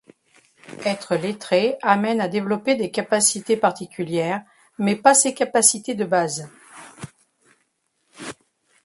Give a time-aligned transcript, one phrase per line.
[0.83, 4.41] Être lettré amène à développer des capacités particulières
[4.79, 6.49] mais pas ces capacités de base.